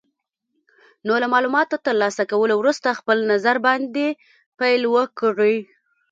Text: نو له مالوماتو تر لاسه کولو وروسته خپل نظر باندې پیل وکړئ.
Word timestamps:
نو 1.05 1.13
له 1.21 1.27
مالوماتو 1.33 1.77
تر 1.85 1.95
لاسه 2.01 2.23
کولو 2.31 2.53
وروسته 2.57 2.97
خپل 2.99 3.17
نظر 3.31 3.55
باندې 3.67 4.05
پیل 4.59 4.81
وکړئ. 4.95 5.57